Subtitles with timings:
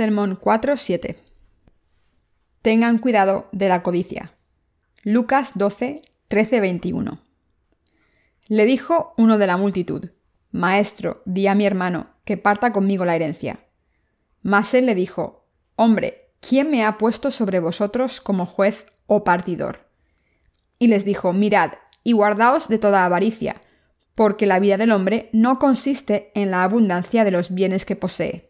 [0.00, 1.16] Sermón 4.7.
[2.62, 4.32] Tengan cuidado de la codicia.
[5.02, 7.20] Lucas 12, 13, 21.
[8.46, 10.08] Le dijo uno de la multitud,
[10.52, 13.66] Maestro, di a mi hermano, que parta conmigo la herencia.
[14.40, 15.44] Mas él le dijo,
[15.76, 19.90] Hombre, ¿quién me ha puesto sobre vosotros como juez o partidor?
[20.78, 21.72] Y les dijo, Mirad,
[22.04, 23.60] y guardaos de toda avaricia,
[24.14, 28.49] porque la vida del hombre no consiste en la abundancia de los bienes que posee.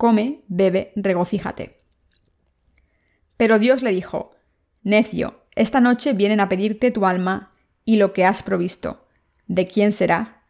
[0.00, 1.82] come, bebe, regocíjate.
[3.36, 4.30] Pero Dios le dijo,
[4.82, 7.52] Necio, esta noche vienen a pedirte tu alma
[7.84, 9.06] y lo que has provisto.
[9.46, 10.44] ¿De quién será?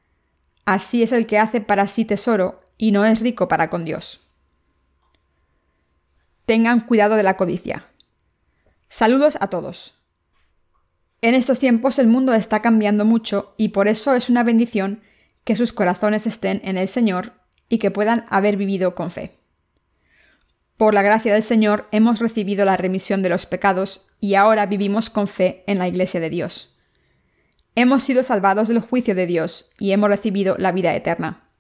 [0.67, 4.21] Así es el que hace para sí tesoro y no es rico para con Dios.
[6.47, 7.89] Tengan cuidado de la codicia.
[8.89, 9.95] Saludos a todos.
[11.23, 15.03] En estos tiempos el mundo está cambiando mucho y por eso es una bendición
[15.43, 17.33] que sus corazones estén en el Señor
[17.69, 19.40] y que puedan haber vivido con fe.
[20.81, 25.11] Por la gracia del Señor hemos recibido la remisión de los pecados y ahora vivimos
[25.11, 26.75] con fe en la Iglesia de Dios.
[27.75, 31.51] Hemos sido salvados del juicio de Dios y hemos recibido la vida eterna.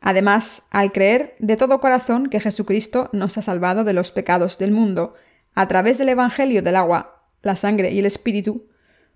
[0.00, 4.70] Además, al creer de todo corazón que Jesucristo nos ha salvado de los pecados del
[4.70, 5.14] mundo,
[5.54, 8.68] a través del Evangelio del agua, la sangre y el Espíritu,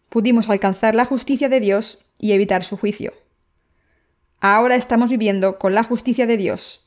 [0.08, 3.12] pudimos alcanzar la justicia de Dios y evitar su juicio.
[4.40, 6.81] Ahora estamos viviendo con la justicia de Dios,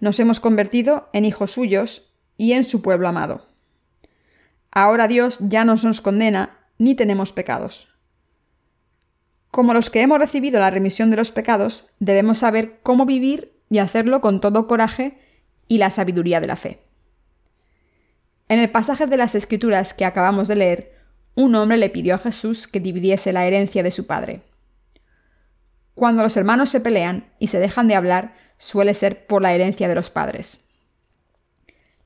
[0.00, 3.46] nos hemos convertido en hijos suyos y en su pueblo amado.
[4.70, 7.94] Ahora Dios ya no nos condena ni tenemos pecados.
[9.50, 13.78] Como los que hemos recibido la remisión de los pecados, debemos saber cómo vivir y
[13.78, 15.18] hacerlo con todo coraje
[15.66, 16.80] y la sabiduría de la fe.
[18.48, 20.96] En el pasaje de las Escrituras que acabamos de leer,
[21.34, 24.42] un hombre le pidió a Jesús que dividiese la herencia de su padre.
[25.94, 29.88] Cuando los hermanos se pelean y se dejan de hablar, suele ser por la herencia
[29.88, 30.64] de los padres.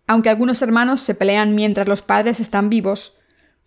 [0.06, 3.18] Aunque algunos hermanos se pelean mientras los padres están vivos,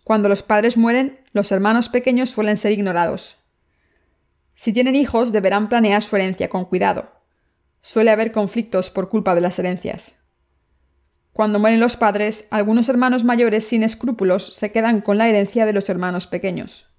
[0.04, 3.36] cuando los padres mueren, los hermanos pequeños suelen ser ignorados.
[4.54, 7.10] Si tienen hijos, deberán planear su herencia con cuidado.
[7.80, 10.20] Suele haber conflictos por culpa de las herencias.
[11.32, 15.72] Cuando mueren los padres, algunos hermanos mayores sin escrúpulos se quedan con la herencia de
[15.72, 16.90] los hermanos pequeños.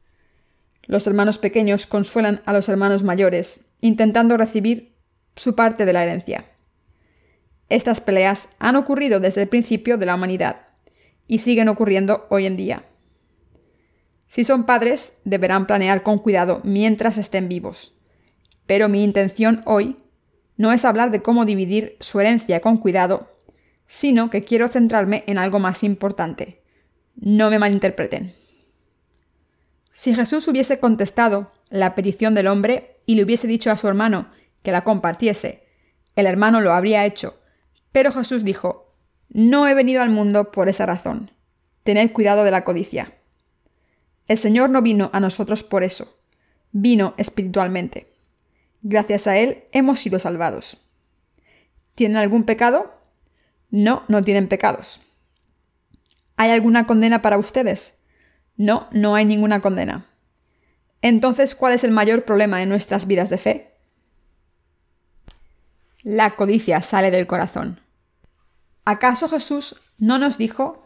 [0.87, 4.94] Los hermanos pequeños consuelan a los hermanos mayores, intentando recibir
[5.35, 6.45] su parte de la herencia.
[7.69, 10.67] Estas peleas han ocurrido desde el principio de la humanidad
[11.27, 12.85] y siguen ocurriendo hoy en día.
[14.27, 17.95] Si son padres, deberán planear con cuidado mientras estén vivos.
[18.65, 19.97] Pero mi intención hoy
[20.57, 23.31] no es hablar de cómo dividir su herencia con cuidado,
[23.87, 26.61] sino que quiero centrarme en algo más importante.
[27.15, 28.33] No me malinterpreten.
[29.91, 34.27] Si Jesús hubiese contestado la petición del hombre y le hubiese dicho a su hermano
[34.65, 35.63] que la compartiese.
[36.17, 37.39] El hermano lo habría hecho.
[37.93, 38.93] Pero Jesús dijo,
[39.29, 41.31] No he venido al mundo por esa razón.
[41.83, 43.13] Tened cuidado de la codicia.
[44.27, 46.19] El Señor no vino a nosotros por eso.
[46.73, 48.07] Vino espiritualmente.
[48.81, 50.77] Gracias a Él hemos sido salvados.
[51.93, 52.93] ¿Tienen algún pecado?
[53.69, 54.99] No, no tienen pecados.
[56.37, 57.99] ¿Hay alguna condena para ustedes?
[58.57, 60.07] No, no hay ninguna condena.
[61.01, 63.74] Entonces, ¿cuál es el mayor problema en nuestras vidas de fe?
[66.05, 67.79] La codicia sale del corazón.
[68.85, 70.83] ¿Acaso Jesús no nos dijo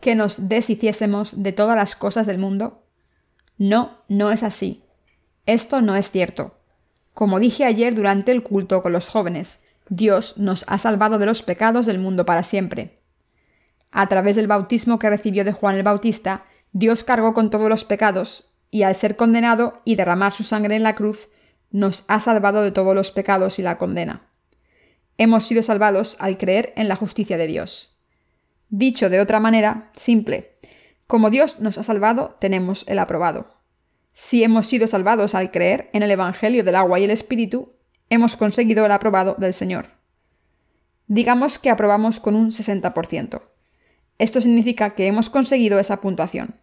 [0.00, 2.82] que nos deshiciésemos de todas las cosas del mundo?
[3.58, 4.82] No, no es así.
[5.44, 6.56] Esto no es cierto.
[7.12, 11.42] Como dije ayer durante el culto con los jóvenes, Dios nos ha salvado de los
[11.42, 13.02] pecados del mundo para siempre.
[13.90, 17.84] A través del bautismo que recibió de Juan el Bautista, Dios cargó con todos los
[17.84, 21.28] pecados, y al ser condenado y derramar su sangre en la cruz,
[21.70, 24.30] nos ha salvado de todos los pecados y la condena.
[25.16, 27.96] Hemos sido salvados al creer en la justicia de Dios.
[28.68, 30.54] Dicho de otra manera, simple,
[31.06, 33.54] como Dios nos ha salvado, tenemos el aprobado.
[34.12, 37.72] Si hemos sido salvados al creer en el Evangelio del agua y el Espíritu,
[38.10, 39.86] hemos conseguido el aprobado del Señor.
[41.06, 43.42] Digamos que aprobamos con un 60%.
[44.18, 46.56] Esto significa que hemos conseguido esa puntuación.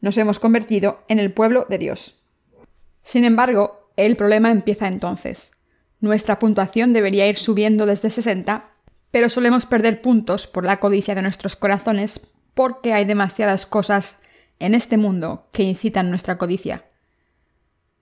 [0.00, 2.22] Nos hemos convertido en el pueblo de Dios.
[3.02, 5.52] Sin embargo, el problema empieza entonces.
[6.00, 8.70] Nuestra puntuación debería ir subiendo desde 60,
[9.10, 14.20] pero solemos perder puntos por la codicia de nuestros corazones porque hay demasiadas cosas
[14.58, 16.84] en este mundo que incitan nuestra codicia.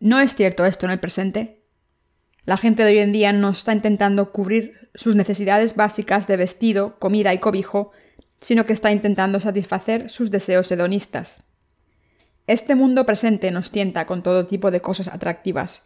[0.00, 1.62] ¿No es cierto esto en el presente?
[2.44, 6.98] La gente de hoy en día no está intentando cubrir sus necesidades básicas de vestido,
[6.98, 7.92] comida y cobijo,
[8.40, 11.42] sino que está intentando satisfacer sus deseos hedonistas.
[12.46, 15.82] Este mundo presente nos tienta con todo tipo de cosas atractivas.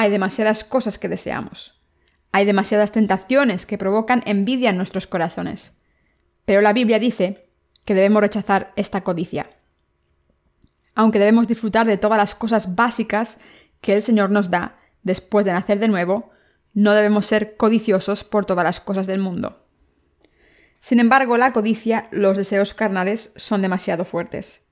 [0.00, 1.82] Hay demasiadas cosas que deseamos.
[2.30, 5.82] Hay demasiadas tentaciones que provocan envidia en nuestros corazones.
[6.44, 7.50] Pero la Biblia dice
[7.84, 9.50] que debemos rechazar esta codicia.
[10.94, 13.40] Aunque debemos disfrutar de todas las cosas básicas
[13.80, 16.30] que el Señor nos da después de nacer de nuevo,
[16.74, 19.66] no debemos ser codiciosos por todas las cosas del mundo.
[20.78, 24.68] Sin embargo, la codicia, los deseos carnales son demasiado fuertes.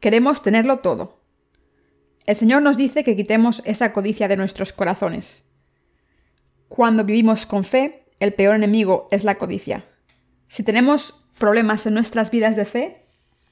[0.00, 1.19] Queremos tenerlo todo.
[2.26, 5.44] El Señor nos dice que quitemos esa codicia de nuestros corazones.
[6.68, 9.84] Cuando vivimos con fe, el peor enemigo es la codicia.
[10.48, 13.06] Si tenemos problemas en nuestras vidas de fe,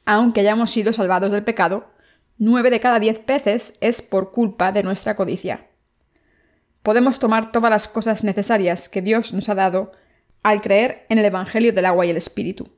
[0.05, 1.91] aunque hayamos sido salvados del pecado,
[2.37, 5.67] nueve de cada diez veces es por culpa de nuestra codicia.
[6.83, 9.93] Podemos tomar todas las cosas necesarias que Dios nos ha dado
[10.43, 12.71] al creer en el Evangelio del agua y el Espíritu.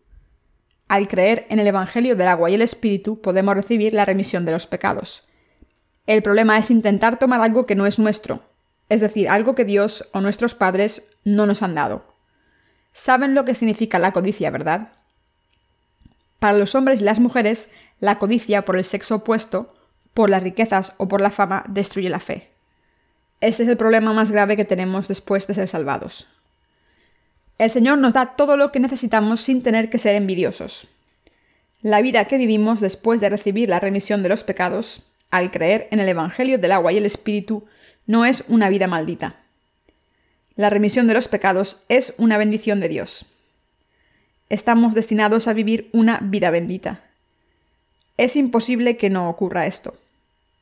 [0.89, 4.53] Al creer en el Evangelio del agua y el Espíritu podemos recibir la remisión de
[4.53, 5.29] los pecados.
[6.11, 8.43] El problema es intentar tomar algo que no es nuestro,
[8.89, 12.03] es decir, algo que Dios o nuestros padres no nos han dado.
[12.93, 14.89] Saben lo que significa la codicia, ¿verdad?
[16.41, 17.71] Para los hombres y las mujeres,
[18.01, 19.73] la codicia por el sexo opuesto,
[20.13, 22.51] por las riquezas o por la fama, destruye la fe.
[23.41, 26.27] Este es el problema más grave que tenemos después de ser salvados.
[27.57, 30.89] El Señor nos da todo lo que necesitamos sin tener que ser envidiosos.
[31.83, 36.01] La vida que vivimos después de recibir la remisión de los pecados, al creer en
[36.01, 37.65] el Evangelio del agua y el Espíritu,
[38.07, 39.37] no es una vida maldita.
[40.57, 43.27] La remisión de los pecados es una bendición de Dios.
[44.49, 47.05] Estamos destinados a vivir una vida bendita.
[48.17, 49.95] Es imposible que no ocurra esto.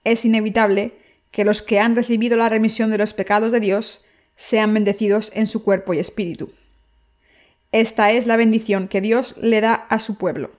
[0.04, 0.92] Es inevitable
[1.30, 4.04] que los que han recibido la remisión de los pecados de Dios
[4.36, 6.52] sean bendecidos en su cuerpo y espíritu.
[7.72, 10.50] Esta es la bendición que Dios le da a su pueblo.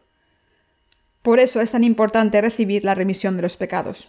[1.22, 4.08] Por eso es tan importante recibir la remisión de los pecados.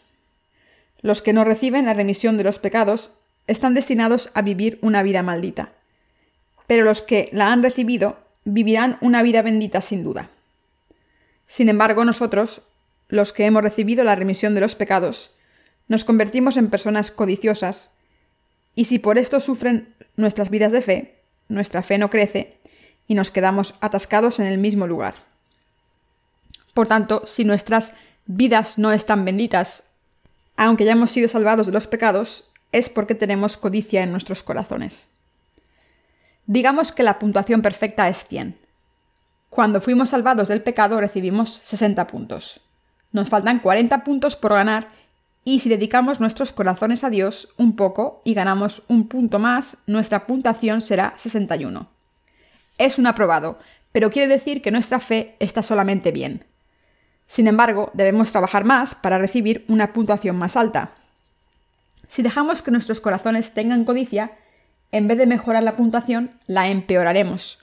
[1.02, 3.12] Los que no reciben la remisión de los pecados
[3.46, 5.72] están destinados a vivir una vida maldita.
[6.66, 10.30] Pero los que la han recibido vivirán una vida bendita sin duda.
[11.46, 12.62] Sin embargo, nosotros,
[13.08, 15.32] los que hemos recibido la remisión de los pecados,
[15.88, 17.94] nos convertimos en personas codiciosas,
[18.76, 21.14] y si por esto sufren nuestras vidas de fe,
[21.48, 22.58] nuestra fe no crece
[23.08, 25.29] y nos quedamos atascados en el mismo lugar.
[26.74, 27.92] Por tanto, si nuestras
[28.26, 29.90] vidas no están benditas
[30.60, 35.08] aunque hayamos sido salvados de los pecados, es porque tenemos codicia en nuestros corazones.
[36.44, 38.58] Digamos que la puntuación perfecta es 100.
[39.48, 42.60] Cuando fuimos salvados del pecado recibimos 60 puntos.
[43.10, 44.88] Nos faltan 40 puntos por ganar
[45.44, 50.26] y si dedicamos nuestros corazones a Dios un poco y ganamos un punto más, nuestra
[50.26, 51.88] puntuación será 61.
[52.76, 53.58] Es un aprobado,
[53.92, 56.44] pero quiere decir que nuestra fe está solamente bien.
[57.30, 60.94] Sin embargo, debemos trabajar más para recibir una puntuación más alta.
[62.08, 64.32] Si dejamos que nuestros corazones tengan codicia,
[64.90, 67.60] en vez de mejorar la puntuación, la empeoraremos.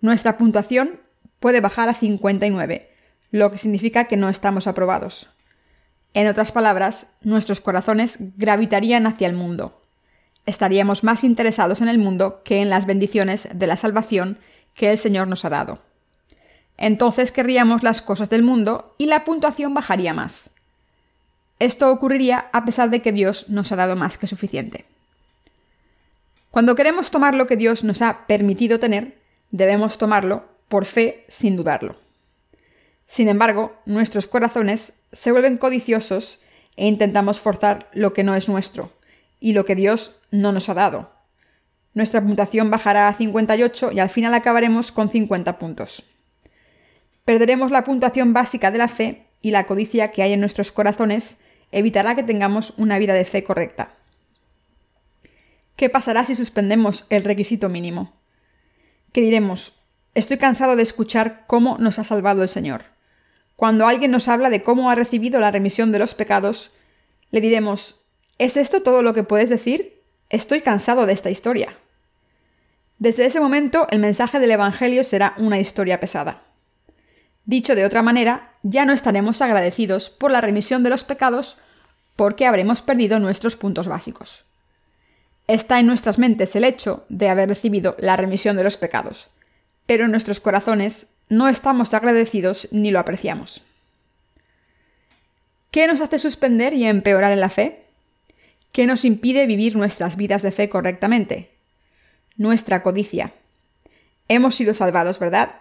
[0.00, 1.00] Nuestra puntuación
[1.40, 2.88] puede bajar a 59,
[3.32, 5.30] lo que significa que no estamos aprobados.
[6.14, 9.82] En otras palabras, nuestros corazones gravitarían hacia el mundo.
[10.46, 14.38] Estaríamos más interesados en el mundo que en las bendiciones de la salvación
[14.74, 15.85] que el Señor nos ha dado
[16.78, 20.50] entonces querríamos las cosas del mundo y la puntuación bajaría más.
[21.58, 24.84] Esto ocurriría a pesar de que Dios nos ha dado más que suficiente.
[26.50, 29.16] Cuando queremos tomar lo que Dios nos ha permitido tener,
[29.50, 31.96] debemos tomarlo por fe sin dudarlo.
[33.06, 36.40] Sin embargo, nuestros corazones se vuelven codiciosos
[36.76, 38.92] e intentamos forzar lo que no es nuestro
[39.40, 41.10] y lo que Dios no nos ha dado.
[41.94, 46.02] Nuestra puntuación bajará a 58 y al final acabaremos con 50 puntos
[47.26, 51.40] perderemos la puntuación básica de la fe y la codicia que hay en nuestros corazones
[51.72, 53.90] evitará que tengamos una vida de fe correcta.
[55.74, 58.14] ¿Qué pasará si suspendemos el requisito mínimo?
[59.12, 59.74] ¿Qué diremos?
[60.14, 62.84] Estoy cansado de escuchar cómo nos ha salvado el Señor.
[63.56, 66.70] Cuando alguien nos habla de cómo ha recibido la remisión de los pecados,
[67.32, 68.02] le diremos,
[68.38, 70.00] ¿es esto todo lo que puedes decir?
[70.30, 71.76] Estoy cansado de esta historia.
[73.00, 76.45] Desde ese momento el mensaje del Evangelio será una historia pesada.
[77.46, 81.58] Dicho de otra manera, ya no estaremos agradecidos por la remisión de los pecados
[82.16, 84.44] porque habremos perdido nuestros puntos básicos.
[85.46, 89.28] Está en nuestras mentes el hecho de haber recibido la remisión de los pecados,
[89.86, 93.62] pero en nuestros corazones no estamos agradecidos ni lo apreciamos.
[95.70, 97.84] ¿Qué nos hace suspender y empeorar en la fe?
[98.72, 101.50] ¿Qué nos impide vivir nuestras vidas de fe correctamente?
[102.36, 103.32] Nuestra codicia.
[104.28, 105.60] Hemos sido salvados, ¿verdad?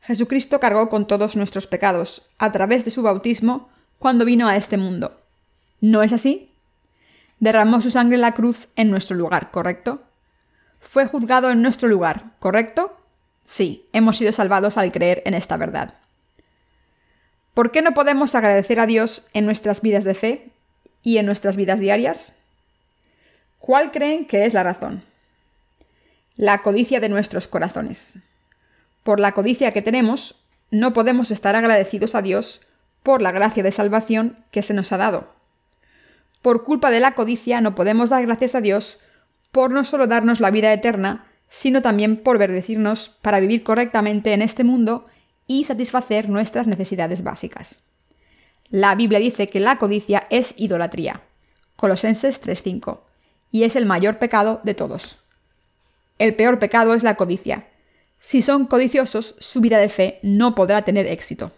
[0.00, 4.76] Jesucristo cargó con todos nuestros pecados a través de su bautismo cuando vino a este
[4.76, 5.20] mundo.
[5.80, 6.52] ¿No es así?
[7.40, 10.02] Derramó su sangre en la cruz en nuestro lugar, ¿correcto?
[10.80, 12.96] Fue juzgado en nuestro lugar, ¿correcto?
[13.44, 15.94] Sí, hemos sido salvados al creer en esta verdad.
[17.54, 20.50] ¿Por qué no podemos agradecer a Dios en nuestras vidas de fe
[21.02, 22.36] y en nuestras vidas diarias?
[23.58, 25.02] ¿Cuál creen que es la razón?
[26.36, 28.14] La codicia de nuestros corazones.
[29.08, 30.34] Por la codicia que tenemos,
[30.70, 32.60] no podemos estar agradecidos a Dios
[33.02, 35.32] por la gracia de salvación que se nos ha dado.
[36.42, 39.00] Por culpa de la codicia no podemos dar gracias a Dios
[39.50, 44.42] por no solo darnos la vida eterna, sino también por bendecirnos para vivir correctamente en
[44.42, 45.06] este mundo
[45.46, 47.84] y satisfacer nuestras necesidades básicas.
[48.68, 51.22] La Biblia dice que la codicia es idolatría.
[51.76, 53.00] Colosenses 3:5.
[53.52, 55.16] Y es el mayor pecado de todos.
[56.18, 57.68] El peor pecado es la codicia.
[58.20, 61.52] Si son codiciosos, su vida de fe no podrá tener éxito.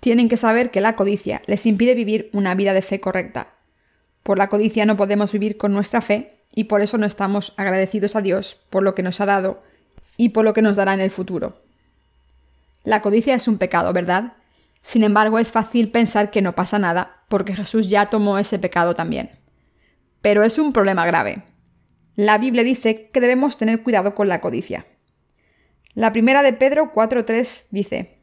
[0.00, 3.54] Tienen que saber que la codicia les impide vivir una vida de fe correcta.
[4.22, 8.16] Por la codicia no podemos vivir con nuestra fe y por eso no estamos agradecidos
[8.16, 9.62] a Dios por lo que nos ha dado
[10.16, 11.60] y por lo que nos dará en el futuro.
[12.84, 14.34] La codicia es un pecado, ¿verdad?
[14.82, 18.94] Sin embargo, es fácil pensar que no pasa nada, porque Jesús ya tomó ese pecado
[18.94, 19.30] también.
[20.22, 21.42] Pero es un problema grave.
[22.14, 24.86] La Biblia dice que debemos tener cuidado con la codicia.
[25.96, 28.18] La primera de Pedro 4.3 dice,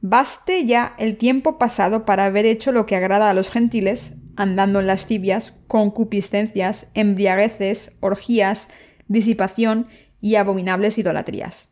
[0.00, 4.80] Baste ya el tiempo pasado para haber hecho lo que agrada a los gentiles, andando
[4.80, 8.70] en lascivias, concupiscencias, embriagueces, orgías,
[9.06, 9.86] disipación
[10.22, 11.68] y abominables idolatrías.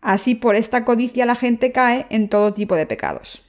[0.00, 3.44] Así por esta codicia la gente cae en todo tipo de pecados.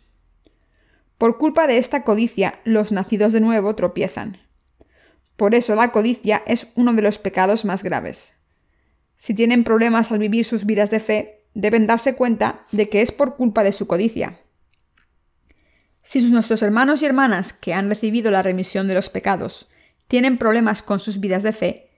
[1.17, 4.38] Por culpa de esta codicia los nacidos de nuevo tropiezan.
[5.36, 8.40] Por eso la codicia es uno de los pecados más graves.
[9.22, 13.12] Si tienen problemas al vivir sus vidas de fe, deben darse cuenta de que es
[13.12, 14.40] por culpa de su codicia.
[16.01, 19.70] Si nuestros hermanos y hermanas que han recibido la remisión de los pecados
[20.08, 21.92] tienen problemas con sus vidas de fe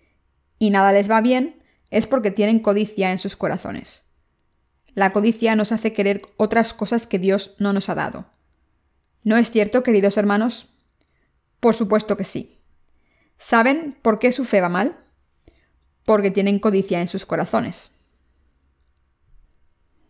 [0.60, 4.12] y nada les va bien, es porque tienen codicia en sus corazones.
[4.94, 8.26] La codicia nos hace querer otras cosas que Dios no nos ha dado.
[9.24, 10.76] ¿No es cierto, queridos hermanos?
[11.62, 12.60] Por supuesto que sí.
[13.38, 15.03] ¿Saben por qué su fe va mal?
[16.06, 18.00] Porque tienen codicia en sus corazones.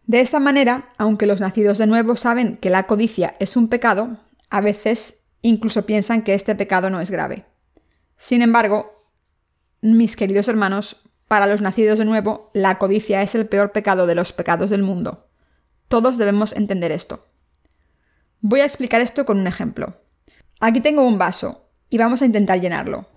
[0.06, 4.18] De esta manera, aunque los nacidos de nuevo saben que la codicia es un pecado,
[4.50, 7.46] a veces incluso piensan que este pecado no es grave.
[8.18, 8.98] Sin embargo,
[9.82, 14.16] mis queridos hermanos, para los nacidos de nuevo, la codicia es el peor pecado de
[14.16, 15.28] los pecados del mundo.
[15.88, 17.26] Todos debemos entender esto.
[18.42, 19.96] Voy a explicar esto con un ejemplo.
[20.60, 23.08] Aquí tengo un vaso y vamos a intentar llenarlo.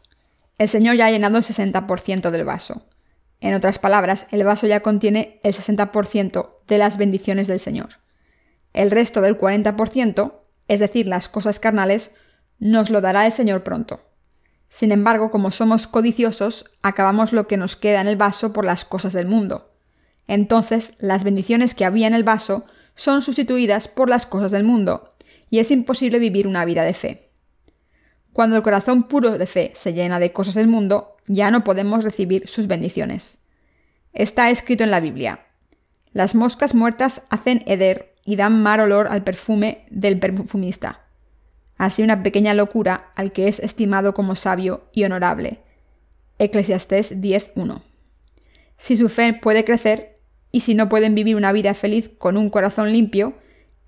[0.59, 2.87] El Señor ya ha llenado el 60% del vaso.
[3.41, 8.01] En otras palabras, el vaso ya contiene el 60% de las bendiciones del Señor.
[8.73, 10.33] El resto del 40%,
[10.69, 12.15] es decir, las cosas carnales,
[12.59, 14.01] nos lo dará el Señor pronto.
[14.71, 18.85] Sin embargo, como somos codiciosos, acabamos lo que nos queda en el vaso por las
[18.85, 19.73] cosas del mundo.
[20.27, 25.15] Entonces, las bendiciones que había en el vaso son sustituidas por las cosas del mundo,
[25.51, 27.26] y es imposible vivir una vida de fe.
[28.37, 32.05] Cuando el corazón puro de fe se llena de cosas del mundo, ya no podemos
[32.05, 33.39] recibir sus bendiciones.
[34.13, 35.47] Está escrito en la Biblia.
[36.13, 41.07] Las moscas muertas hacen heder y dan mal olor al perfume del perfumista
[41.79, 45.61] así una pequeña locura al que es estimado como sabio y honorable.
[46.39, 47.83] Eclesiastés 10.1.
[48.79, 50.21] Si su fe puede crecer,
[50.53, 53.35] y si no pueden vivir una vida feliz con un corazón limpio,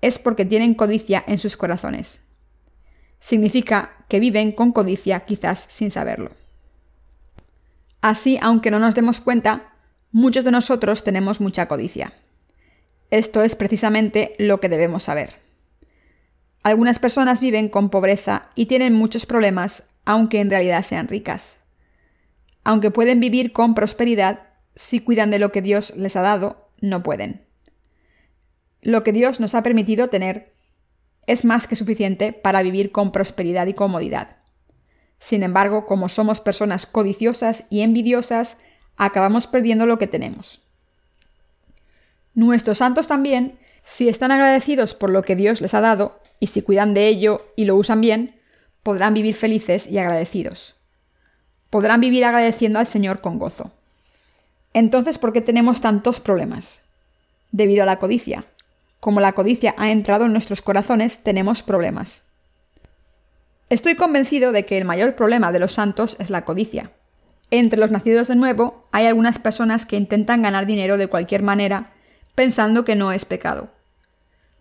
[0.01, 2.28] es porque tienen codicia en sus corazones.
[3.19, 6.31] Significa que viven con codicia quizás sin saberlo.
[8.01, 9.73] Así, aunque no nos demos cuenta,
[10.11, 12.13] muchos de nosotros tenemos mucha codicia.
[13.11, 15.31] Esto es precisamente lo que debemos saber.
[16.63, 21.57] Algunas personas viven con pobreza y tienen muchos problemas, aunque en realidad sean ricas.
[22.63, 27.03] Aunque pueden vivir con prosperidad, si cuidan de lo que Dios les ha dado, no
[27.03, 27.41] pueden.
[28.81, 30.53] Lo que Dios nos ha permitido tener
[31.29, 34.37] es más que suficiente para vivir con prosperidad y comodidad.
[35.19, 38.57] Sin embargo, como somos personas codiciosas y envidiosas,
[38.97, 40.61] acabamos perdiendo lo que tenemos.
[42.33, 46.63] Nuestros santos también, si están agradecidos por lo que Dios les ha dado, y si
[46.63, 48.39] cuidan de ello y lo usan bien,
[48.81, 50.75] podrán vivir felices y agradecidos.
[51.69, 53.71] podrán vivir agradeciendo al Señor con gozo.
[54.73, 56.83] Entonces, ¿por qué tenemos tantos problemas?
[57.51, 58.45] Debido a la codicia.
[58.99, 62.23] Como la codicia ha entrado en nuestros corazones, tenemos problemas.
[63.69, 66.91] Estoy convencido de que el mayor problema de los santos es la codicia.
[67.51, 71.93] Entre los nacidos de nuevo hay algunas personas que intentan ganar dinero de cualquier manera,
[72.35, 73.69] pensando que no es pecado.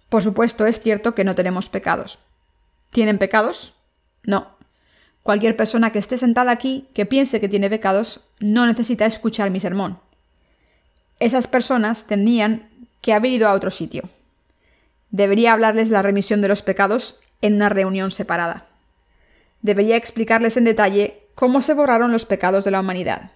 [0.08, 2.20] Por supuesto, es cierto que no tenemos pecados.
[2.90, 3.74] ¿Tienen pecados?
[4.24, 4.56] No.
[5.22, 9.60] Cualquier persona que esté sentada aquí que piense que tiene pecados no necesita escuchar mi
[9.60, 10.00] sermón.
[11.18, 12.68] Esas personas tendrían
[13.02, 14.08] que haber ido a otro sitio.
[15.10, 18.66] Debería hablarles de la remisión de los pecados en una reunión separada.
[19.62, 23.30] Debería explicarles en detalle cómo se borraron los pecados de la humanidad.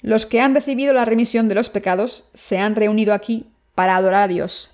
[0.00, 4.22] Los que han recibido la remisión de los pecados se han reunido aquí para adorar
[4.22, 4.70] a Dios.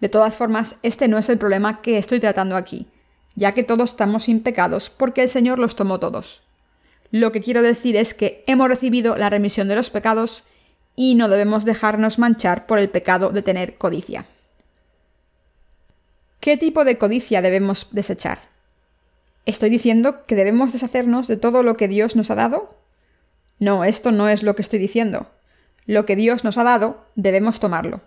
[0.00, 2.86] De todas formas, este no es el problema que estoy tratando aquí,
[3.34, 6.42] ya que todos estamos sin pecados porque el Señor los tomó todos.
[7.10, 10.44] Lo que quiero decir es que hemos recibido la remisión de los pecados
[10.96, 14.26] y no debemos dejarnos manchar por el pecado de tener codicia.
[16.42, 18.40] ¿Qué tipo de codicia debemos desechar?
[19.46, 22.74] ¿Estoy diciendo que debemos deshacernos de todo lo que Dios nos ha dado?
[23.60, 25.28] No, esto no es lo que estoy diciendo.
[25.86, 28.00] Lo que Dios nos ha dado, debemos tomarlo.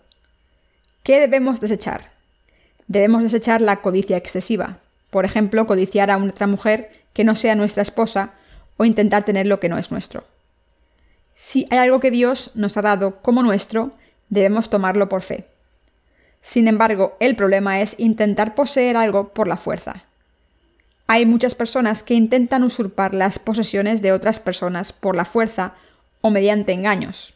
[1.03, 2.11] ¿Qué debemos desechar?
[2.89, 4.79] Debemos desechar la codicia excesiva.
[5.11, 8.33] Por ejemplo, codiciar a otra mujer que no sea nuestra esposa
[8.75, 10.25] o intentar tener lo que no es nuestro.
[11.35, 13.93] Si hay algo que Dios nos ha dado como nuestro,
[14.27, 15.45] debemos tomarlo por fe.
[16.45, 20.03] Sin embargo, el problema es intentar poseer algo por la fuerza.
[21.07, 25.73] Hay muchas personas que intentan usurpar las posesiones de otras personas por la fuerza
[26.21, 27.33] o mediante engaños.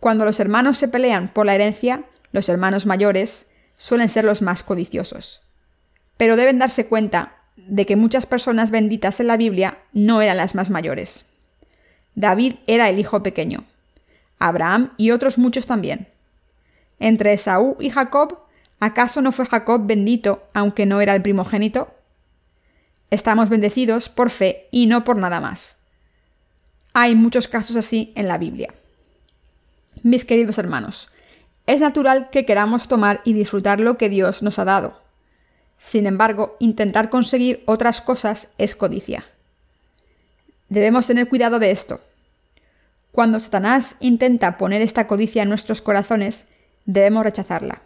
[0.00, 4.64] Cuando los hermanos se pelean por la herencia, los hermanos mayores suelen ser los más
[4.64, 5.42] codiciosos.
[6.16, 10.56] Pero deben darse cuenta de que muchas personas benditas en la Biblia no eran las
[10.56, 11.26] más mayores.
[12.16, 13.62] David era el hijo pequeño.
[14.40, 16.08] Abraham y otros muchos también.
[16.98, 18.38] Entre Esaú y Jacob,
[18.80, 21.94] ¿acaso no fue Jacob bendito aunque no era el primogénito?
[23.10, 25.78] Estamos bendecidos por fe y no por nada más.
[26.92, 28.72] Hay muchos casos así en la Biblia.
[30.02, 31.10] Mis queridos hermanos,
[31.66, 35.00] es natural que queramos tomar y disfrutar lo que Dios nos ha dado.
[35.78, 39.24] Sin embargo, intentar conseguir otras cosas es codicia.
[40.68, 42.00] Debemos tener cuidado de esto.
[43.12, 46.46] Cuando Satanás intenta poner esta codicia en nuestros corazones,
[46.86, 47.82] debemos rechazarla.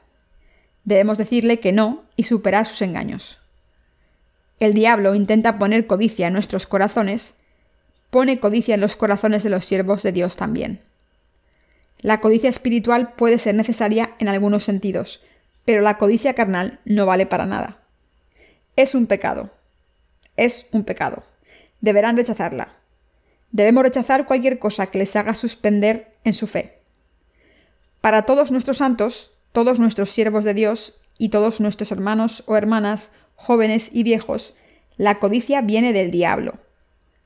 [0.84, 3.38] Debemos decirle que no y superar sus engaños.
[4.61, 7.37] El diablo intenta poner codicia en nuestros corazones,
[8.11, 10.80] pone codicia en los corazones de los siervos de Dios también.
[12.00, 15.22] La codicia espiritual puede ser necesaria en algunos sentidos,
[15.64, 17.78] pero la codicia carnal no vale para nada.
[18.76, 19.50] Es un pecado.
[20.37, 21.24] Es un pecado.
[21.80, 22.68] Deberán rechazarla.
[23.50, 26.78] Debemos rechazar cualquier cosa que les haga suspender en su fe.
[28.00, 33.12] Para todos nuestros santos, todos nuestros siervos de Dios y todos nuestros hermanos o hermanas,
[33.34, 34.54] jóvenes y viejos,
[34.96, 36.54] la codicia viene del diablo.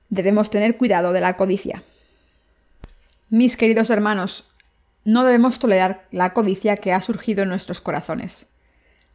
[0.09, 1.83] Debemos tener cuidado de la codicia.
[3.29, 4.51] Mis queridos hermanos,
[5.05, 8.47] no debemos tolerar la codicia que ha surgido en nuestros corazones.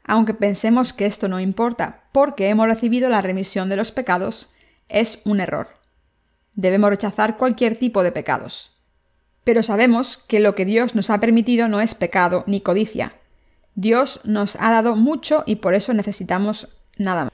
[0.04, 4.50] Aunque pensemos que esto no importa porque hemos recibido la remisión de los pecados,
[4.90, 5.70] es un error.
[6.56, 8.77] Debemos rechazar cualquier tipo de pecados.
[9.48, 13.14] Pero sabemos que lo que Dios nos ha permitido no es pecado ni codicia.
[13.76, 17.34] Dios nos ha dado mucho y por eso necesitamos nada más.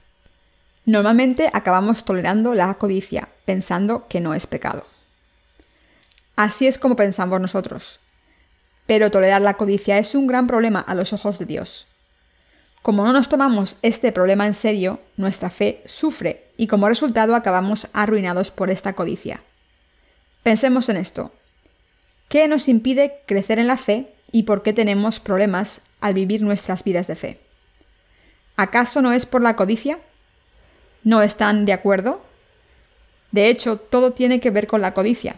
[0.86, 4.86] Normalmente acabamos tolerando la codicia, pensando que no es pecado.
[6.36, 7.98] Así es como pensamos nosotros.
[8.86, 11.88] Pero tolerar la codicia es un gran problema a los ojos de Dios.
[12.82, 17.88] Como no nos tomamos este problema en serio, nuestra fe sufre y como resultado acabamos
[17.92, 19.42] arruinados por esta codicia.
[20.44, 21.32] Pensemos en esto.
[22.28, 26.84] ¿Qué nos impide crecer en la fe y por qué tenemos problemas al vivir nuestras
[26.84, 27.40] vidas de fe?
[28.56, 29.98] ¿Acaso no es por la codicia?
[31.02, 32.22] ¿No están de acuerdo?
[33.30, 35.36] De hecho, todo tiene que ver con la codicia.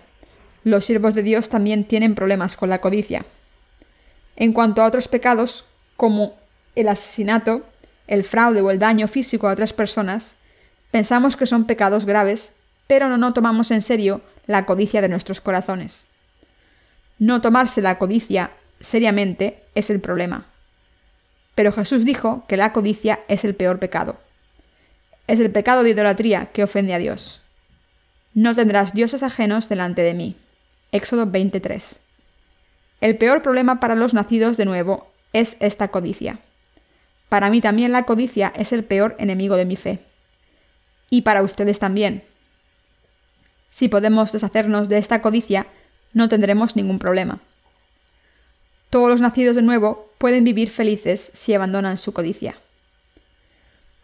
[0.64, 3.24] Los siervos de Dios también tienen problemas con la codicia.
[4.36, 5.64] En cuanto a otros pecados,
[5.96, 6.34] como
[6.74, 7.62] el asesinato,
[8.06, 10.36] el fraude o el daño físico a otras personas,
[10.90, 12.54] pensamos que son pecados graves,
[12.86, 16.04] pero no, no tomamos en serio la codicia de nuestros corazones.
[17.18, 18.50] No tomarse la codicia
[18.80, 20.46] seriamente es el problema.
[21.54, 24.16] Pero Jesús dijo que la codicia es el peor pecado.
[25.26, 27.40] Es el pecado de idolatría que ofende a Dios.
[28.34, 30.36] No tendrás dioses ajenos delante de mí.
[30.92, 32.00] Éxodo 23.
[33.00, 36.38] El peor problema para los nacidos de nuevo es esta codicia.
[37.28, 40.00] Para mí también la codicia es el peor enemigo de mi fe.
[41.10, 42.22] Y para ustedes también.
[43.70, 45.66] Si podemos deshacernos de esta codicia,
[46.12, 47.40] no tendremos ningún problema.
[48.90, 52.56] Todos los nacidos de nuevo pueden vivir felices si abandonan su codicia.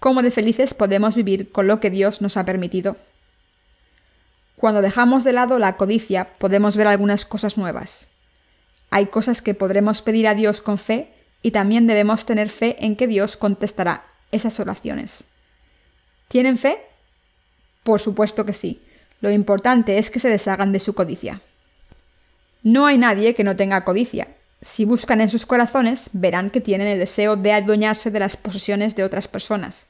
[0.00, 2.96] ¿Cómo de felices podemos vivir con lo que Dios nos ha permitido?
[4.56, 8.08] Cuando dejamos de lado la codicia podemos ver algunas cosas nuevas.
[8.90, 11.12] Hay cosas que podremos pedir a Dios con fe
[11.42, 15.24] y también debemos tener fe en que Dios contestará esas oraciones.
[16.28, 16.78] ¿Tienen fe?
[17.82, 18.82] Por supuesto que sí.
[19.20, 21.40] Lo importante es que se deshagan de su codicia.
[22.62, 24.28] No hay nadie que no tenga codicia.
[24.60, 28.94] Si buscan en sus corazones, verán que tienen el deseo de adueñarse de las posesiones
[28.94, 29.86] de otras personas,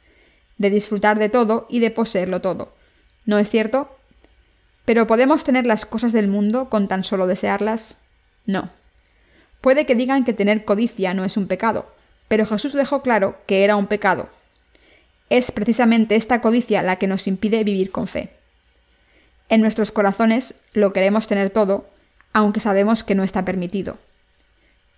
[0.57, 2.73] de disfrutar de todo y de poseerlo todo.
[3.27, 3.95] ¿No es cierto?
[4.87, 7.99] Pero ¿podemos tener las cosas del mundo con tan solo desearlas?
[8.47, 8.71] No.
[9.61, 11.87] Puede que digan que tener codicia no es un pecado,
[12.29, 14.29] pero Jesús dejó claro que era un pecado.
[15.29, 18.31] Es precisamente esta codicia la que nos impide vivir con fe.
[19.49, 21.87] En nuestros corazones lo queremos tener todo,
[22.33, 23.99] aunque sabemos que no está permitido.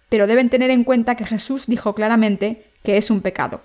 [0.08, 3.62] Pero deben tener en cuenta que Jesús dijo claramente que es un pecado.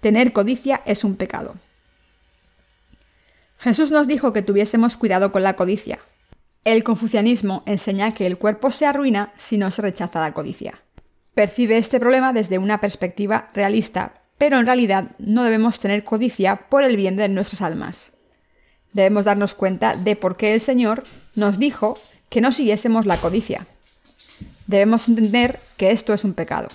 [0.00, 1.54] Tener codicia es un pecado.
[3.58, 6.00] Jesús nos dijo que tuviésemos cuidado con la codicia,
[6.64, 10.74] el confucianismo enseña que el cuerpo se arruina si no se rechaza la codicia.
[11.34, 16.84] Percibe este problema desde una perspectiva realista, pero en realidad no debemos tener codicia por
[16.84, 18.12] el bien de nuestras almas.
[18.92, 21.02] Debemos darnos cuenta de por qué el Señor
[21.34, 21.98] nos dijo
[22.32, 23.66] que no siguiésemos la codicia.
[24.66, 26.68] Debemos entender que esto es un pecado.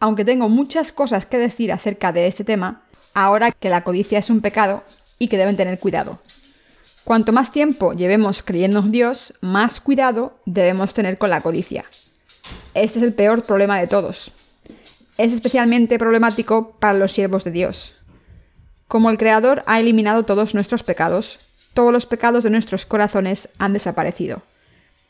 [0.00, 2.80] Aunque tengo muchas cosas que decir acerca de este tema,
[3.12, 4.82] ahora que la codicia es un pecado
[5.18, 6.18] y que deben tener cuidado.
[7.04, 11.84] Cuanto más tiempo llevemos creyendo Dios, más cuidado debemos tener con la codicia.
[12.72, 14.30] Este es el peor problema de todos.
[15.18, 17.96] Es especialmente problemático para los siervos de Dios.
[18.86, 21.38] Como el Creador ha eliminado todos nuestros pecados,
[21.74, 24.42] todos los pecados de nuestros corazones han desaparecido.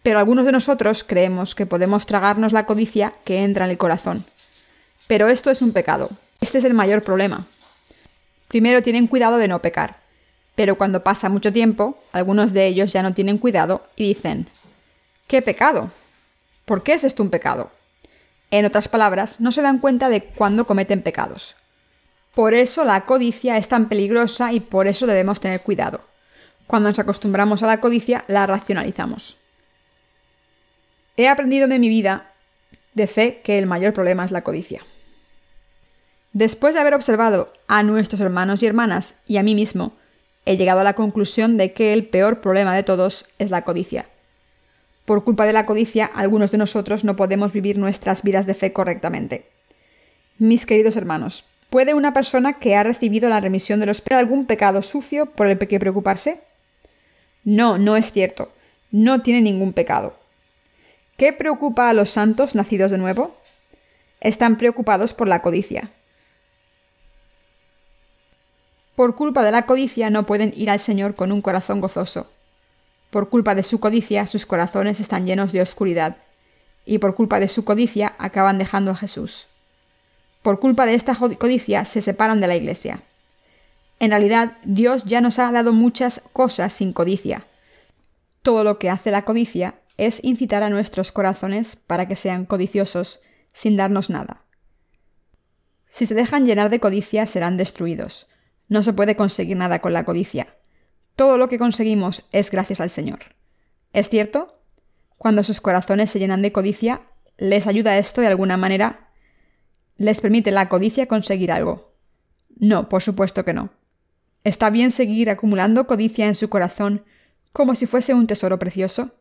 [0.02, 4.24] Pero algunos de nosotros creemos que podemos tragarnos la codicia que entra en el corazón.
[5.06, 6.10] Pero esto es un pecado.
[6.40, 7.46] Este es el mayor problema.
[8.48, 9.96] Primero tienen cuidado de no pecar.
[10.54, 14.48] Pero cuando pasa mucho tiempo, algunos de ellos ya no tienen cuidado y dicen,
[15.26, 15.90] ¿qué pecado?
[16.64, 17.70] ¿Por qué es esto un pecado?
[18.50, 21.54] En otras palabras, no se dan cuenta de cuándo cometen pecados.
[22.34, 26.00] Por eso la codicia es tan peligrosa y por eso debemos tener cuidado.
[26.68, 29.38] Cuando nos acostumbramos a la codicia, la racionalizamos.
[31.16, 32.30] He aprendido de mi vida
[32.92, 34.82] de fe que el mayor problema es la codicia.
[36.34, 39.94] Después de haber observado a nuestros hermanos y hermanas y a mí mismo,
[40.44, 44.04] he llegado a la conclusión de que el peor problema de todos es la codicia.
[45.06, 48.74] Por culpa de la codicia, algunos de nosotros no podemos vivir nuestras vidas de fe
[48.74, 49.46] correctamente.
[50.36, 54.44] Mis queridos hermanos, ¿puede una persona que ha recibido la remisión de los pecados algún
[54.44, 56.42] pecado sucio por el que preocuparse?
[57.44, 58.52] No, no es cierto.
[58.90, 60.14] No tiene ningún pecado.
[61.16, 63.36] ¿Qué preocupa a los santos nacidos de nuevo?
[64.20, 65.90] Están preocupados por la codicia.
[68.94, 72.30] Por culpa de la codicia no pueden ir al Señor con un corazón gozoso.
[73.10, 76.16] Por culpa de su codicia sus corazones están llenos de oscuridad,
[76.84, 79.46] y por culpa de su codicia acaban dejando a Jesús.
[80.42, 83.02] Por culpa de esta codicia se separan de la Iglesia.
[84.00, 87.46] En realidad, Dios ya nos ha dado muchas cosas sin codicia.
[88.42, 93.20] Todo lo que hace la codicia es incitar a nuestros corazones para que sean codiciosos,
[93.52, 94.44] sin darnos nada.
[95.88, 98.28] Si se dejan llenar de codicia serán destruidos,
[98.68, 100.46] no se puede conseguir nada con la codicia.
[101.16, 103.20] Todo lo que conseguimos es gracias al Señor.
[103.92, 104.62] ¿Es cierto?
[105.16, 107.02] Cuando sus corazones se llenan de codicia,
[107.36, 109.08] ¿les ayuda esto de alguna manera?
[109.96, 111.92] ¿Les permite la codicia conseguir algo?
[112.56, 113.70] No, por supuesto que no.
[114.44, 117.04] ¿Está bien seguir acumulando codicia en su corazón
[117.52, 119.14] como si fuese un tesoro precioso?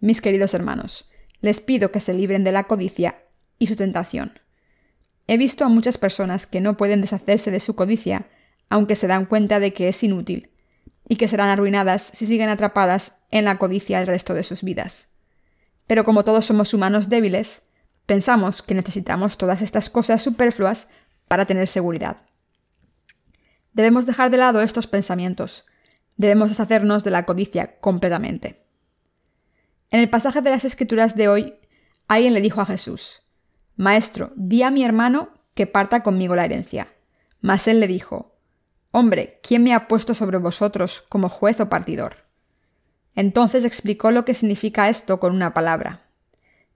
[0.00, 3.24] Mis queridos hermanos, les pido que se libren de la codicia
[3.58, 4.38] y su tentación.
[5.26, 8.26] He visto a muchas personas que no pueden deshacerse de su codicia
[8.70, 10.50] aunque se dan cuenta de que es inútil,
[11.06, 15.08] y que serán arruinadas si siguen atrapadas en la codicia el resto de sus vidas.
[15.88, 17.70] Pero como todos somos humanos débiles,
[18.06, 20.88] pensamos que necesitamos todas estas cosas superfluas
[21.26, 22.18] para tener seguridad.
[23.72, 25.64] Debemos dejar de lado estos pensamientos.
[26.16, 28.64] Debemos deshacernos de la codicia completamente.
[29.90, 31.54] En el pasaje de las Escrituras de hoy,
[32.08, 33.22] alguien le dijo a Jesús,
[33.76, 36.92] Maestro, di a mi hermano que parta conmigo la herencia.
[37.40, 38.36] Mas él le dijo,
[38.92, 42.16] Hombre, ¿quién me ha puesto sobre vosotros como juez o partidor?
[43.14, 46.02] Entonces explicó lo que significa esto con una palabra.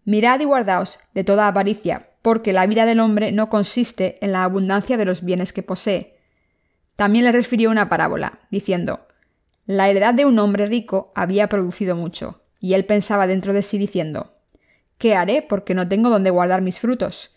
[0.05, 4.45] Mirad y guardaos de toda avaricia, porque la vida del hombre no consiste en la
[4.45, 6.14] abundancia de los bienes que posee.
[6.97, 9.07] También le refirió una parábola, diciendo,
[9.67, 13.79] La heredad de un hombre rico había producido mucho, y él pensaba dentro de sí
[13.79, 14.35] diciendo,
[14.99, 17.31] ¿Qué haré porque no tengo donde guardar mis frutos?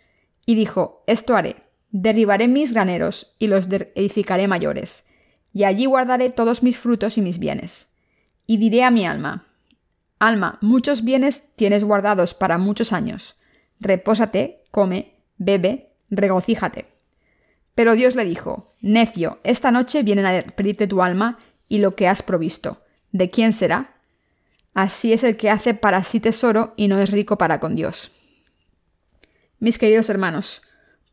[0.45, 1.57] Y dijo, Esto haré,
[1.89, 5.07] derribaré mis graneros y los edificaré mayores,
[5.53, 7.93] y allí guardaré todos mis frutos y mis bienes.
[8.45, 9.47] Y diré a mi alma,
[10.19, 13.35] Alma, muchos bienes tienes guardados para muchos años.
[13.79, 16.87] Repósate, come, bebe, regocíjate.
[17.77, 21.37] Pero Dios le dijo, Necio, esta noche vienen a pedirte tu alma
[21.69, 22.81] y lo que has provisto.
[23.11, 23.99] ¿De quién será?
[24.73, 28.09] Así es el que hace para sí tesoro y no es rico para con Dios.
[29.59, 30.63] Mis queridos hermanos,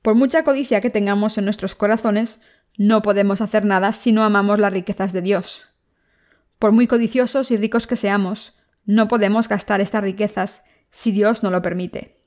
[0.00, 2.40] por mucha codicia que tengamos en nuestros corazones,
[2.78, 5.68] no podemos hacer nada si no amamos las riquezas de Dios.
[6.58, 8.54] Por muy codiciosos y ricos que seamos,
[8.86, 12.22] no podemos gastar estas riquezas si Dios no lo permite.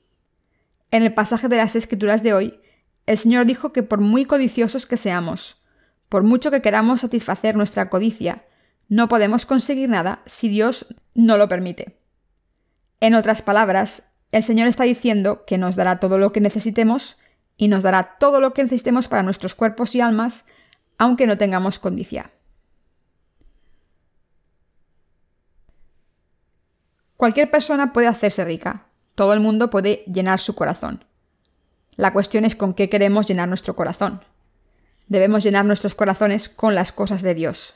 [0.92, 2.60] En el pasaje de las Escrituras de hoy,
[3.08, 5.56] el Señor dijo que por muy codiciosos que seamos,
[6.10, 8.44] por mucho que queramos satisfacer nuestra codicia,
[8.90, 12.02] no podemos conseguir nada si Dios no lo permite.
[13.00, 17.16] En otras palabras, el Señor está diciendo que nos dará todo lo que necesitemos
[17.56, 20.44] y nos dará todo lo que necesitemos para nuestros cuerpos y almas,
[20.98, 22.30] aunque no tengamos codicia.
[27.16, 28.84] Cualquier persona puede hacerse rica.
[29.14, 31.07] Todo el mundo puede llenar su corazón.
[31.98, 34.20] La cuestión es con qué queremos llenar nuestro corazón.
[35.08, 37.74] Debemos llenar nuestros corazones con las cosas de Dios.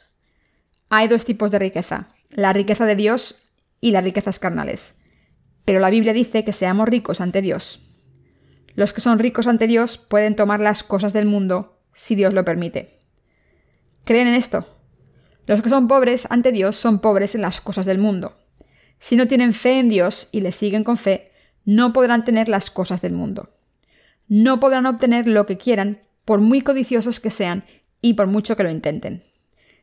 [0.90, 3.48] Hay dos tipos de riqueza, la riqueza de Dios
[3.80, 4.94] y las riquezas carnales.
[5.64, 7.80] Pero la Biblia dice que seamos ricos ante Dios.
[8.76, 12.44] Los que son ricos ante Dios pueden tomar las cosas del mundo si Dios lo
[12.44, 13.00] permite.
[14.04, 14.68] ¿Creen en esto?
[15.48, 18.38] Los que son pobres ante Dios son pobres en las cosas del mundo.
[19.00, 21.32] Si no tienen fe en Dios y le siguen con fe,
[21.64, 23.48] no podrán tener las cosas del mundo.
[24.34, 27.64] No podrán obtener lo que quieran, por muy codiciosos que sean
[28.00, 29.24] y por mucho que lo intenten.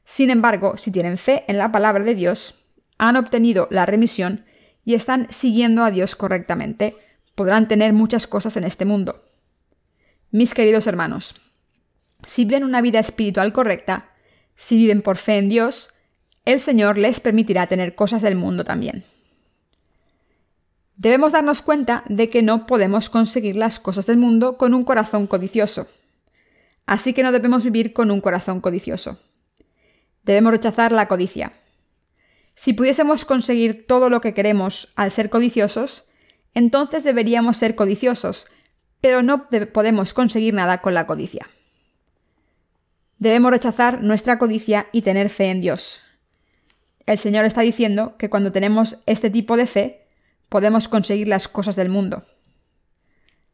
[0.05, 2.55] Sin embargo, si tienen fe en la palabra de Dios,
[2.97, 4.45] han obtenido la remisión
[4.83, 6.95] y están siguiendo a Dios correctamente,
[7.35, 9.23] podrán tener muchas cosas en este mundo.
[10.31, 11.35] Mis queridos hermanos,
[12.25, 14.09] si viven una vida espiritual correcta,
[14.55, 15.91] si viven por fe en Dios,
[16.45, 19.05] el Señor les permitirá tener cosas del mundo también.
[20.99, 25.27] Debemos darnos cuenta de que no podemos conseguir las cosas del mundo con un corazón
[25.27, 25.87] codicioso.
[26.85, 29.17] Así que no debemos vivir con un corazón codicioso.
[30.23, 31.53] Debemos rechazar la codicia.
[32.53, 36.03] Si pudiésemos conseguir todo lo que queremos al ser codiciosos,
[36.53, 38.47] entonces deberíamos ser codiciosos,
[38.99, 41.47] pero no podemos conseguir nada con la codicia.
[43.19, 46.01] Debemos rechazar nuestra codicia y tener fe en Dios
[47.09, 49.98] el Señor está diciendo que cuando tenemos este tipo de fe,
[50.49, 52.25] podemos conseguir las cosas del mundo.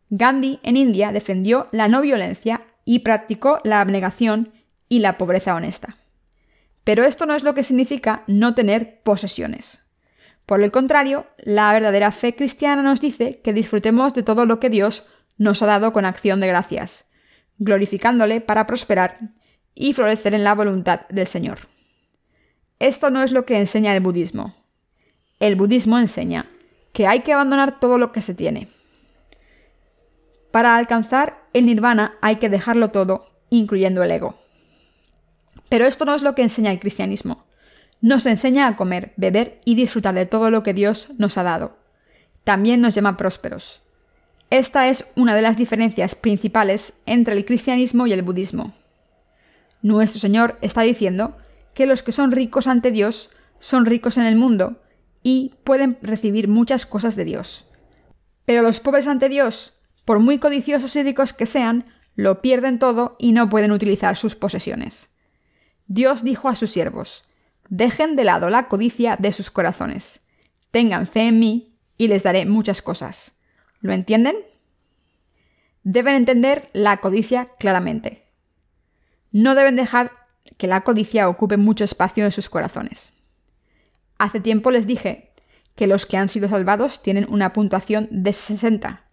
[0.09, 4.53] Gandhi en India defendió la no violencia y practicó la abnegación
[4.87, 5.97] y la pobreza honesta.
[6.83, 9.85] Pero esto no es lo que significa no tener posesiones.
[10.45, 14.69] Por el contrario, la verdadera fe cristiana nos dice que disfrutemos de todo lo que
[14.69, 17.11] Dios nos ha dado con acción de gracias,
[17.57, 19.17] glorificándole para prosperar
[19.73, 21.67] y florecer en la voluntad del Señor.
[22.77, 24.55] Esto no es lo que enseña el budismo.
[25.39, 26.45] El budismo enseña
[26.95, 28.69] que hay que abandonar todo lo que se tiene.
[30.51, 34.39] Para alcanzar el nirvana hay que dejarlo todo, incluyendo el ego.
[35.67, 37.43] Pero esto no es lo que enseña el cristianismo.
[37.99, 41.75] Nos enseña a comer, beber y disfrutar de todo lo que Dios nos ha dado.
[42.45, 43.81] También nos llama prósperos.
[44.49, 48.73] Esta es una de las diferencias principales entre el cristianismo y el budismo.
[49.81, 51.35] Nuestro Señor está diciendo
[51.73, 54.77] que los que son ricos ante Dios son ricos en el mundo
[55.27, 57.65] y pueden recibir muchas cosas de Dios.
[58.45, 59.73] Pero los pobres ante Dios,
[60.05, 61.83] por muy codiciosos y ricos que sean,
[62.15, 65.15] lo pierden todo y no pueden utilizar sus posesiones.
[65.87, 67.27] Dios dijo a sus siervos,
[67.69, 70.27] dejen de lado la codicia de sus corazones,
[70.69, 73.39] tengan fe en mí y les daré muchas cosas.
[73.79, 74.35] ¿Lo entienden?
[75.81, 78.27] Deben entender la codicia claramente.
[79.31, 80.11] No deben dejar
[80.57, 83.14] que la codicia ocupe mucho espacio en sus corazones.
[84.17, 85.31] Hace tiempo les dije
[85.75, 89.03] que los que han sido salvados tienen una puntuación de 60,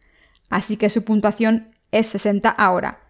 [0.48, 3.00] así que su puntuación es 60 ahora,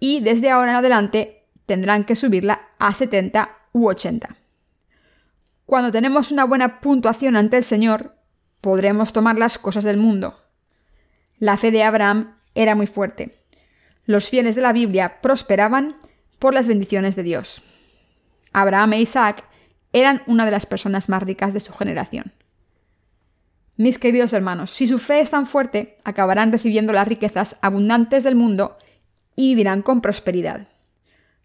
[0.00, 4.36] y desde ahora en adelante tendrán que subirla a 70 u 80.
[5.66, 8.16] Cuando tenemos una buena puntuación ante el Señor,
[8.62, 10.42] podremos tomar las cosas del mundo.
[11.38, 13.34] La fe de Abraham era muy fuerte.
[14.06, 15.96] Los fieles de la Biblia prosperaban
[16.38, 17.62] por las bendiciones de Dios.
[18.52, 19.44] Abraham e Isaac
[19.92, 22.32] eran una de las personas más ricas de su generación.
[23.76, 28.34] Mis queridos hermanos, si su fe es tan fuerte, acabarán recibiendo las riquezas abundantes del
[28.34, 28.76] mundo
[29.36, 30.66] y vivirán con prosperidad.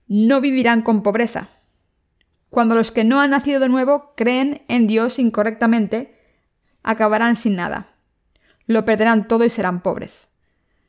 [0.08, 1.50] No vivirán con pobreza.
[2.50, 6.20] cuando los que no han nacido de nuevo creen en Dios incorrectamente,
[6.84, 7.88] acabarán sin nada.
[8.68, 10.34] Lo perderán todo y serán pobres.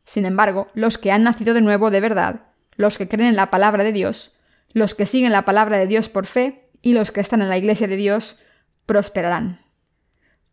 [0.05, 2.43] Sin embargo, los que han nacido de nuevo de verdad,
[2.77, 4.33] los que creen en la palabra de Dios,
[4.73, 7.57] los que siguen la palabra de Dios por fe y los que están en la
[7.57, 8.39] iglesia de Dios,
[8.85, 9.59] prosperarán.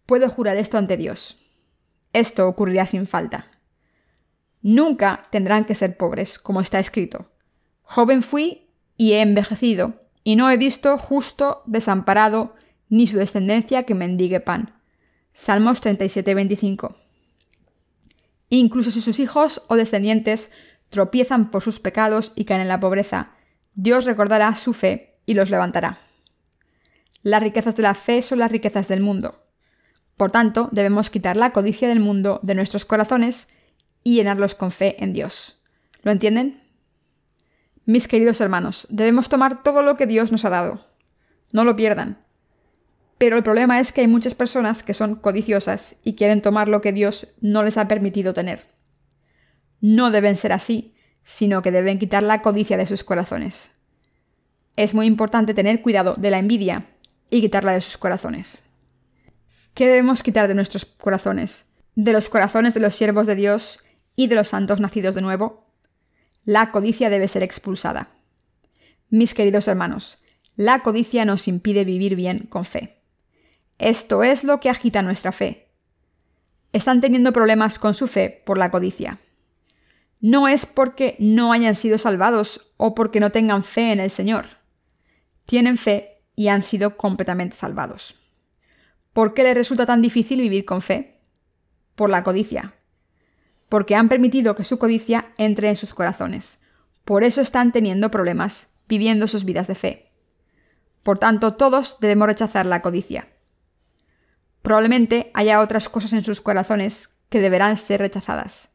[0.05, 1.45] Puedo jurar esto ante Dios.
[2.13, 3.51] Esto ocurrirá sin falta.
[4.61, 7.29] Nunca tendrán que ser pobres, como está escrito.
[7.81, 12.55] Joven fui y he envejecido, y no he visto justo desamparado
[12.87, 14.79] ni su descendencia que mendigue pan.
[15.33, 16.95] Salmos 37, 25.
[18.47, 20.53] Incluso si sus hijos o descendientes
[20.89, 23.33] tropiezan por sus pecados y caen en la pobreza,
[23.73, 25.99] Dios recordará su fe y los levantará.
[27.23, 29.43] Las riquezas de la fe son las riquezas del mundo.
[30.17, 33.49] Por tanto, debemos quitar la codicia del mundo de nuestros corazones
[34.03, 35.61] y llenarlos con fe en Dios.
[36.03, 36.61] ¿Lo entienden?
[37.85, 40.81] Mis queridos hermanos, debemos tomar todo lo que Dios nos ha dado.
[41.51, 42.19] No lo pierdan.
[43.17, 46.81] Pero el problema es que hay muchas personas que son codiciosas y quieren tomar lo
[46.81, 48.65] que Dios no les ha permitido tener.
[49.79, 53.71] No deben ser así, sino que deben quitar la codicia de sus corazones.
[54.75, 56.87] Es muy importante tener cuidado de la envidia
[57.31, 58.65] y quitarla de sus corazones.
[59.73, 61.73] ¿Qué debemos quitar de nuestros corazones?
[61.95, 63.79] De los corazones de los siervos de Dios
[64.15, 65.65] y de los santos nacidos de nuevo,
[66.43, 68.09] la codicia debe ser expulsada.
[69.09, 70.19] Mis queridos hermanos,
[70.55, 73.01] la codicia nos impide vivir bien con fe.
[73.79, 75.69] Esto es lo que agita nuestra fe.
[76.73, 79.19] Están teniendo problemas con su fe por la codicia.
[80.19, 84.45] No es porque no hayan sido salvados o porque no tengan fe en el Señor.
[85.45, 86.10] Tienen fe
[86.41, 88.15] y han sido completamente salvados.
[89.13, 91.21] ¿Por qué les resulta tan difícil vivir con fe?
[91.95, 92.73] Por la codicia
[93.71, 96.59] porque han permitido que su codicia entre en sus corazones.
[97.05, 100.11] Por eso están teniendo problemas, viviendo sus vidas de fe.
[101.03, 103.29] Por tanto, todos debemos rechazar la codicia.
[104.61, 108.73] Probablemente haya otras cosas en sus corazones que deberán ser rechazadas.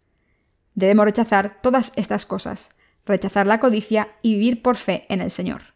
[0.75, 2.71] Debemos rechazar todas estas cosas,
[3.05, 5.76] rechazar la codicia y vivir por fe en el Señor.